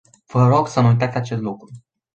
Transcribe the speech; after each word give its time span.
Vă 0.25 0.45
rog 0.47 0.67
să 0.67 0.79
nu 0.81 0.87
uitați 0.87 1.17
acest 1.17 1.41
lucru. 1.41 1.69